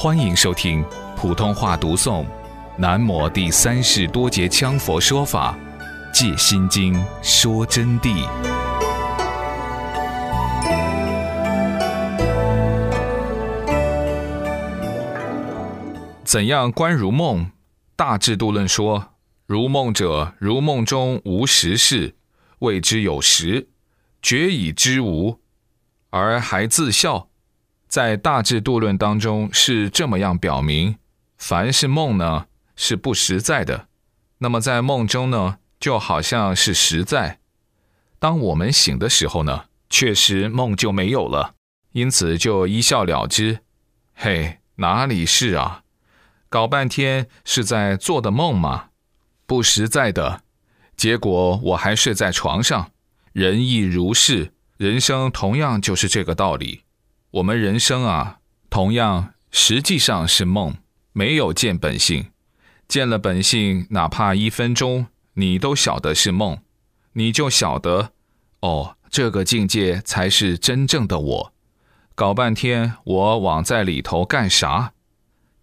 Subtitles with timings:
[0.00, 0.84] 欢迎收听
[1.16, 2.22] 普通话读诵
[2.76, 5.58] 《南摩第三世多杰羌佛说法·
[6.14, 8.24] 戒心经》说真谛。
[16.22, 17.50] 怎样观如梦？
[17.96, 19.14] 大智度论说：
[19.46, 22.14] 如梦者，如梦中无实事，
[22.60, 23.66] 谓之有实；
[24.22, 25.40] 觉已知无，
[26.10, 27.27] 而还自笑。
[27.88, 30.96] 在大智度论当中是这么样表明：
[31.38, 33.86] 凡是梦呢，是不实在的；
[34.38, 37.40] 那么在梦中呢，就好像是实在。
[38.18, 41.54] 当我们醒的时候呢，确实梦就没有了，
[41.92, 43.60] 因此就一笑了之。
[44.14, 45.82] 嘿，哪里是啊？
[46.50, 48.90] 搞半天是在做的梦吗？
[49.46, 50.42] 不实在的。
[50.96, 52.90] 结果我还睡在床上。
[53.32, 56.82] 人亦如是，人生同样就是这个道理。
[57.32, 58.38] 我们人生啊，
[58.70, 60.76] 同样实际上是梦，
[61.12, 62.30] 没有见本性。
[62.88, 66.60] 见了本性，哪怕一分钟，你都晓得是梦，
[67.12, 68.12] 你就晓得，
[68.60, 71.52] 哦，这个境界才是真正的我。
[72.14, 74.94] 搞半天，我往在里头干啥？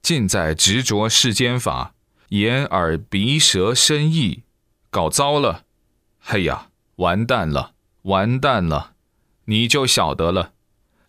[0.03, 1.95] 尽在执着世间法，
[2.29, 4.43] 眼耳鼻舌身意，
[4.91, 5.63] 搞糟了。
[6.19, 8.93] 嘿呀，完蛋了，完蛋了，
[9.45, 10.51] 你就晓得了。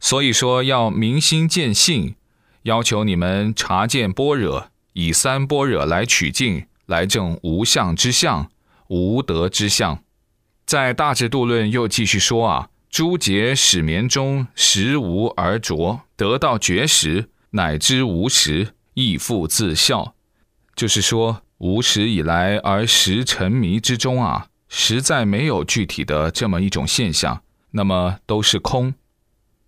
[0.07, 2.15] 所以说要明心见性，
[2.62, 8.48] 要求你们察见般若，以三般若来取境，来证无相之相、
[8.87, 10.05] 无德之相。
[10.65, 20.15] 在大智度论又继续说啊，诸劫始眠中，时无而着，得到觉时，乃知无时，亦复自笑。
[20.77, 28.95] 就是说，无始以来而时沉迷之中啊，实在没有具体的这么一种现象，那么都是空。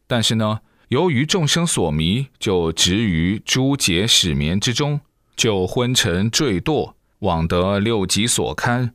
[0.09, 5.01] 但是呢，由于众生所迷，就执于诸劫始眠之中，
[5.37, 8.95] 就昏沉坠堕，枉得六极所堪，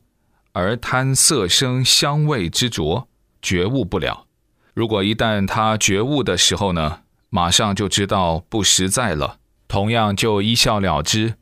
[0.52, 3.06] 而贪色声香味之着，
[3.40, 4.26] 觉悟不了。
[4.74, 9.38] 如果一旦他觉悟的时候呢，马上就知道不实在了，
[9.68, 11.34] 同样就一笑了之。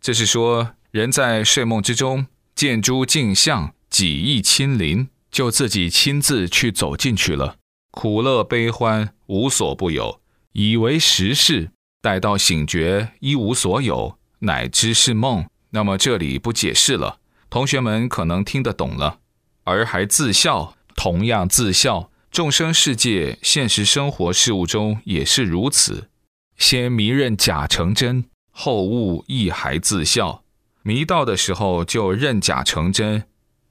[0.00, 7.56] 这是说，人在睡梦之中见诸镜像，己意亲临，就自己亲自去走进去了。
[7.90, 10.20] 苦乐悲欢无所不有，
[10.52, 11.70] 以为实事。
[12.02, 15.44] 待到醒觉，一无所有，乃知是梦。
[15.70, 17.18] 那么这里不解释了，
[17.50, 19.18] 同学们可能听得懂了。
[19.64, 22.10] 而还自笑，同样自笑。
[22.30, 26.08] 众生世界、现实生活事物中也是如此。
[26.56, 30.44] 先迷认假成真，后悟亦还自笑。
[30.82, 33.24] 迷道的时候就认假成真。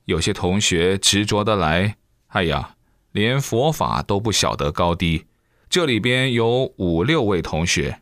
[0.05, 1.95] 有些同学执着的来，
[2.27, 2.75] 哎呀。
[3.19, 5.25] 连佛法都不晓得高低，
[5.69, 7.99] 这里边有五六位同学，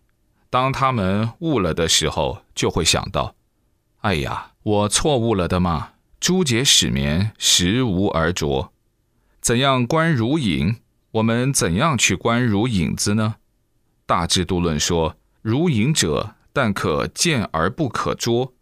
[0.48, 3.34] 当他们悟了的时候，就会想到：
[4.02, 5.94] 哎呀，我错误了的嘛！
[6.20, 8.72] 诸劫始眠，时无而着。
[9.42, 10.76] 怎样观如影？
[11.14, 13.38] 我们怎样去观如影子呢？
[14.06, 18.54] 大智度论说：如影者，但可见而不可捉。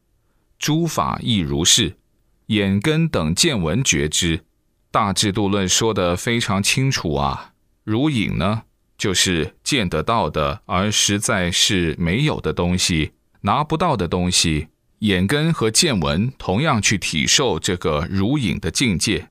[0.58, 1.98] 诸法亦如是，
[2.46, 4.45] 眼根等见闻觉知。
[4.96, 7.52] 大制度论说的非常清楚啊，
[7.84, 8.62] 如影呢，
[8.98, 13.12] 就是见得到的，而实在是没有的东西，
[13.42, 14.70] 拿不到的东西。
[15.00, 19.28] 眼根和见闻同样去体受这个如影的境界。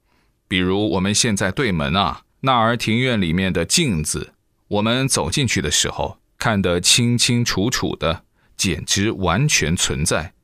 [0.47, 4.35] 比如我们现在对门啊，那儿庭院里面的镜子，
[4.69, 10.35] 我们走进去的时候看得清清楚楚的，简直完全存在。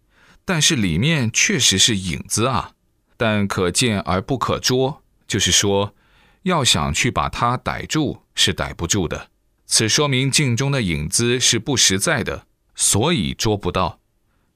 [0.47, 2.71] 但是里面确实是影子啊，
[3.19, 5.00] 但可见而不可捉。
[5.31, 5.95] 就是说，
[6.43, 9.29] 要想去把它逮住，是逮不住的。
[9.65, 14.01] 此说明镜中的影子是不实在的，所以捉不到。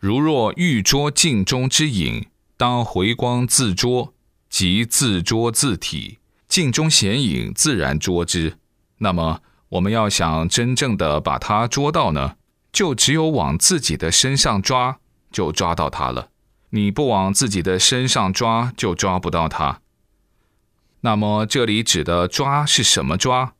[0.00, 2.26] 如若欲捉镜中之影，
[2.56, 4.12] 当回光自捉，
[4.50, 6.19] 即自捉自体，
[6.49, 8.58] 镜中显影自然捉之。
[8.99, 12.34] 那么，我们要想真正的把它捉到呢，
[12.72, 14.99] 就只有往自己的身上抓，
[15.31, 16.31] 就抓到它了。
[16.70, 19.81] 你不往自己的身上抓，就抓不到它。
[21.04, 23.52] 那么这里指的抓是什么抓？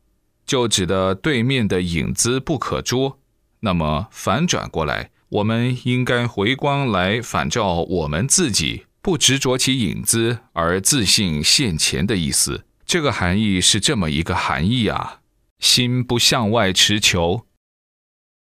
[0.47, 3.19] 就指的对面的影子不可捉。
[3.59, 12.65] 那么反转过来，我们应该回光来反照我们自己，不执着其影子而自信现前的意思。
[12.83, 15.19] 这个含义是这么一个含义啊：
[15.59, 17.45] 心不向外持求。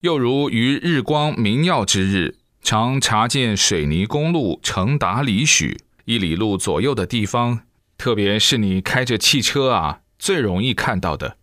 [0.01, 7.61] 又如于日光明耀之日，常察见水泥公路成达里许，一里路左右的地方。
[7.99, 11.37] 特别是你开着汽车啊，最容易看到的，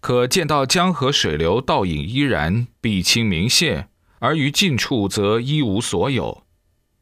[0.00, 6.42] 可见到江河水流倒影依然，碧清明现，而于近处则一无所有。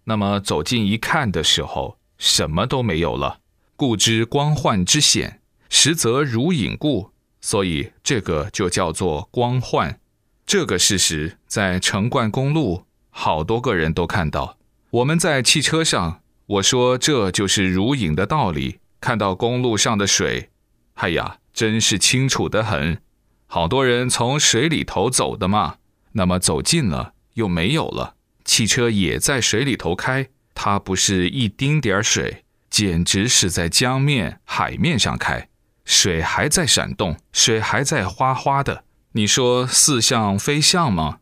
[0.05, 3.41] 那么走近一看的时候，什么都没有了，
[3.77, 5.41] 故知光幻之险，
[5.71, 7.11] 实则如影故。
[7.41, 10.01] 所以这个就叫做光幻。
[10.45, 14.59] 这个事实在城灌公路，好多个人都看到。
[14.91, 18.81] 我们在汽车上，我说这就是如影的道理。
[19.01, 20.51] 看到公路上的水，
[20.95, 23.01] 哎呀，真是清楚的很。
[23.47, 25.77] 好多人从水里头走的嘛。
[26.13, 35.49] 那么走近了又没有了，汽车也在水里头开，它不是一丁点儿水，简直是在江面、海面上开，
[35.85, 38.85] 水还在闪动，水还在哗哗的。
[39.13, 41.19] 你说似像非像吗？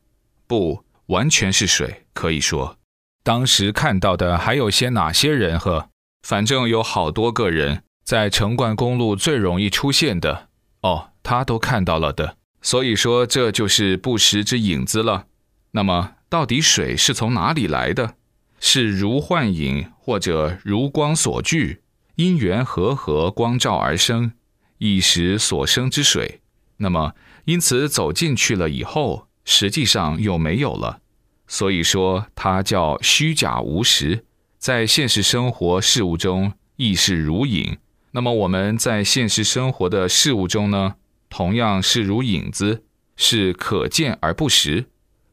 [0.46, 2.78] 不，完全是水，可以说。
[3.22, 5.58] 当时看到的还有些哪些人？
[5.58, 5.90] 呵，
[6.28, 10.48] 反正有好多个人在城灌公路最容易出现的
[10.80, 12.36] 哦，他都看到了的。
[12.60, 15.26] 所以说这就是不实之影子了。
[15.70, 18.16] 那么到底水是从哪里来的？
[18.58, 21.82] 是如幻影或者如光所聚，
[22.16, 24.32] 因缘和合光照而生，
[24.78, 26.40] 一时所生之水。
[26.78, 27.14] 那么
[27.44, 30.98] 因此走进去了以后，实际上又没有了。
[31.46, 34.24] 所以说，它叫虚假无实，
[34.66, 37.78] 在现实生活事物中亦是如影。
[38.10, 40.96] 那么我们在现实生活的事物中呢，
[41.30, 42.82] 同样是如影子，
[43.14, 44.86] 是可见而不实，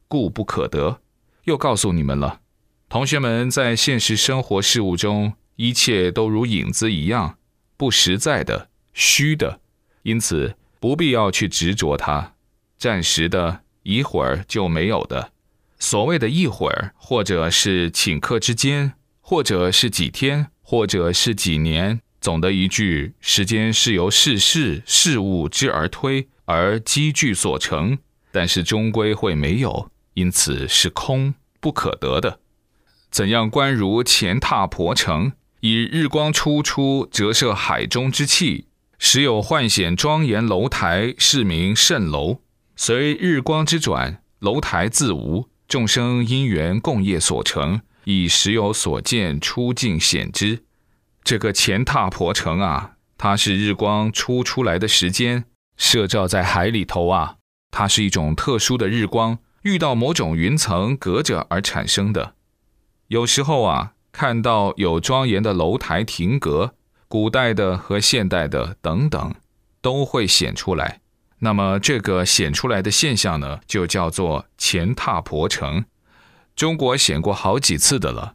[0.06, 1.00] 故不可得。
[1.46, 2.42] 又告诉你们了，
[2.88, 7.36] 同学们在现实生活事物中，一切都如影子一样，
[7.76, 9.58] 不实在的、虚的，
[10.04, 12.34] 因此不必要去执着它，
[12.78, 15.32] 暂时的，一会儿就没有的。
[15.80, 18.92] 所谓的一会儿，或者是顷刻之间，
[19.26, 27.96] 或者是几天，或者是几年，总的一句，时间是由世事事物之而推而积聚所成，
[28.30, 32.38] 但是终归会没有，因此是空不可得的。
[33.10, 38.66] 怎样观如前踏婆城，以日光初出折射海中之气，
[38.98, 42.42] 时有幻显庄严楼台，是名蜃楼。
[42.76, 45.48] 随日光之转，楼台自无。
[45.66, 50.64] 众生因缘共业所成，以时有所见出境显之。
[51.22, 55.44] 这个前踏婆城啊，它是日光出出来的时间
[55.76, 57.36] 射照在海里头啊，
[57.70, 62.34] 它是一种特殊的日光，遇到某种云层隔着而产生的。
[63.08, 66.74] 有时候啊，看到有庄严的楼台亭阁，
[67.08, 69.34] 古代的和现代的等等，
[69.80, 71.00] 都会显出来。
[71.38, 75.84] 那么这个显出来的现象呢，就叫做前踏婆城。
[76.56, 78.34] 中国显过好几次的了。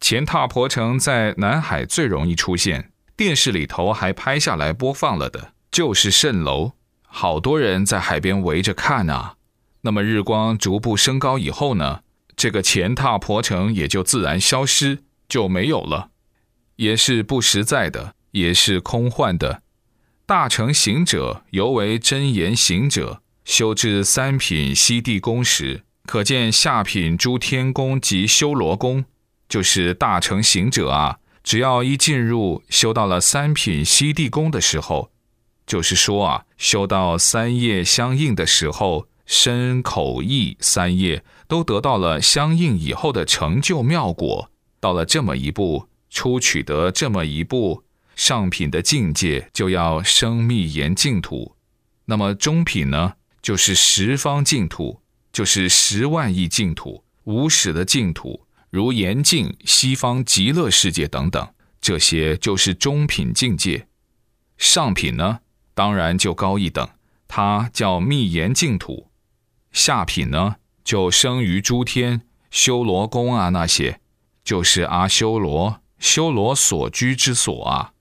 [0.00, 6.72] 前踏婆城在南海最容易出现，电视里头还拍下来播放了的，就是蜃楼。
[7.02, 9.36] 好多人在海边围着看啊。
[9.82, 12.00] 那么日光逐步升高以后呢，
[12.36, 16.10] 这个前踏婆城也就自然消失，就没有了，
[16.76, 19.62] 也是不实在的，也是空幻的。
[20.26, 29.04] 大乘行者犹为真言行者，修至三品西地宫时，可见下品诸天宫及修罗宫，
[29.48, 31.18] 就是大乘行者啊。
[31.42, 35.10] 只要一进入修到了三品西地宫的时候，
[35.66, 47.82] 就是说啊，修到三业相应的时候，身口意三业都得到了相应以后的成就妙果，到了这么一步，初取得这么一步。
[48.16, 51.54] 上品的境界就要生密严净土，
[52.06, 55.00] 那么中品呢，就是十方净土，
[55.36, 61.46] 就是十万亿净土，无始的净土，如严净西方极乐世界等等，
[61.78, 63.86] 这些就是中品境界。
[64.56, 65.40] 上品呢，
[65.74, 66.88] 当然就高一等，
[67.28, 69.10] 它叫密严净土。
[69.72, 74.00] 下品呢，就生于诸天修罗宫啊，那些
[74.42, 77.92] 就是阿修罗，修罗所居之所啊。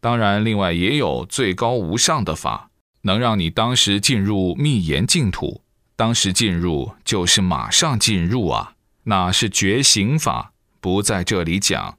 [0.00, 2.68] 当然，另外也有最高无上的法，
[3.04, 5.62] 能让你当时进入密严净土。
[5.98, 11.98] 当时进入就是马上进入啊，那是觉醒法，不在这里讲。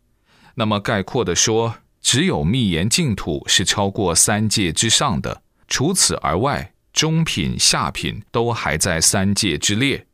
[0.56, 10.08] 那么概括的说，只有密严净土是超过三界之上的，除此而外，中品、下品都还在三界之列。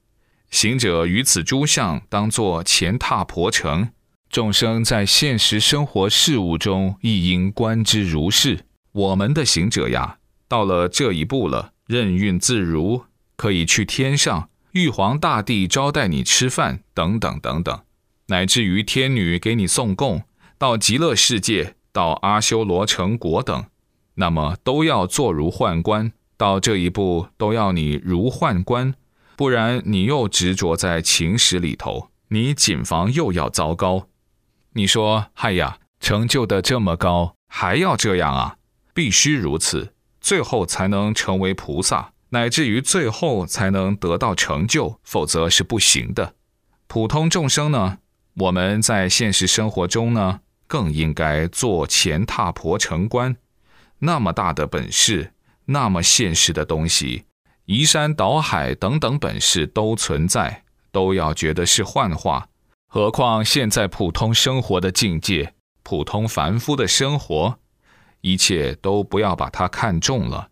[0.50, 3.92] 行者于此诸相，当作前踏婆城。
[4.32, 8.66] 众生在现实生活事物中亦应观之如是。
[8.92, 13.04] 我们的行者呀，到了这一步了，任运自如，
[13.36, 17.82] 可以去天上，玉皇大帝招待你吃饭，等等等等，
[18.28, 20.24] 乃至于天女给你送供，
[20.58, 23.66] 到极乐世界，到阿修罗城国等，
[24.16, 26.12] 那么都要坐如宦官。
[26.38, 28.94] 到这一步，都要你如宦官，
[29.38, 34.08] 不然你又执着在情史里头，你谨防又要糟糕。
[34.74, 38.58] 你说，嗨呀，成就的这么高，还要这样啊？
[38.94, 46.34] 必须如此，最后才能成为菩萨，乃至于最后才能得到成就，否则是不行的。
[46.86, 48.00] 普通众生呢？
[48.36, 53.38] 我们在现实生活中呢，更应该做前踏婆成官。
[54.00, 55.32] 那么大的本事，
[55.68, 57.24] 那么现实的东西，
[57.64, 62.50] 移山倒海等等本事都存在，都要觉得是幻化。
[62.88, 67.58] 何况现在普通生活的境界，普通凡夫的生活，
[68.20, 70.50] 一切都不要把它看重了。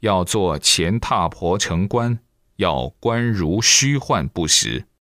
[0.00, 2.18] 要做前踏婆城关，
[2.56, 4.86] 要观如虚幻不实。